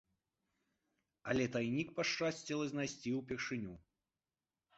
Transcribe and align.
Але 1.33 1.45
тайнік 1.55 1.89
пашчасціла 1.99 2.65
знайсці 2.73 3.09
ўпершыню. 3.19 3.73